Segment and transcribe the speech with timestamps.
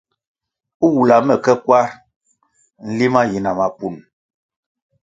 [0.93, 1.89] Wula me ke kwar
[2.87, 3.95] nlima yi na mapun.